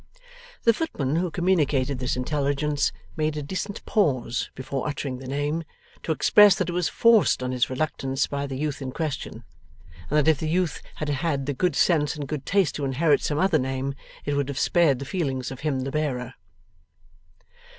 [0.63, 5.63] The footman who communicated this intelligence made a decent pause before uttering the name,
[6.01, 9.43] to express that it was forced on his reluctance by the youth in question,
[10.09, 13.21] and that if the youth had had the good sense and good taste to inherit
[13.21, 13.93] some other name
[14.25, 16.33] it would have spared the feelings of him the bearer.